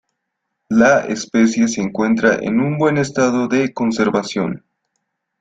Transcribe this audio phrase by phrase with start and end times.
[0.69, 4.65] La especie se encuentra en un buen estado de conservación.